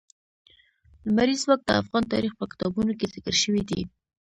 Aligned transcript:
لمریز 1.05 1.39
ځواک 1.45 1.61
د 1.65 1.69
افغان 1.81 2.03
تاریخ 2.13 2.33
په 2.39 2.45
کتابونو 2.51 2.91
کې 2.99 3.11
ذکر 3.13 3.35
شوی 3.43 3.61
دي. 3.69 3.81